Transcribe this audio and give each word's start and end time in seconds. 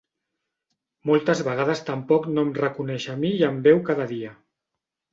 Moltes 1.09 1.43
vegades 1.49 1.85
tampoc 1.91 2.27
no 2.33 2.49
em 2.49 2.51
reconeix 2.65 3.09
a 3.15 3.19
mi 3.23 3.35
i 3.39 3.49
em 3.53 3.63
veu 3.71 3.87
cada 3.93 4.13
dia. 4.17 4.37